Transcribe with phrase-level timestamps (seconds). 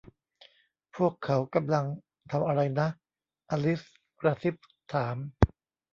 [0.95, 1.85] พวกเขากำลัง
[2.31, 2.87] ทำอะไรนะ
[3.49, 3.81] อลิซ
[4.21, 4.55] กระซิบ
[4.93, 5.17] ถาม